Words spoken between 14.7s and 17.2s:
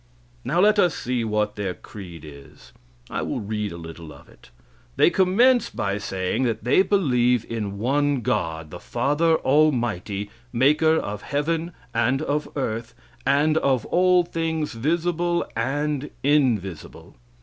visible and invisible."